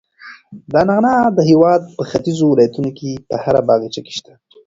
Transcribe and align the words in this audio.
دا 0.73 0.81
نعناع 0.89 1.23
د 1.37 1.39
هېواد 1.49 1.81
په 1.95 2.01
ختیځو 2.09 2.45
ولایتونو 2.49 2.89
کې 2.97 3.09
په 3.29 3.35
هر 3.43 3.55
باغچه 3.67 4.01
کې 4.05 4.13
شته. 4.17 4.33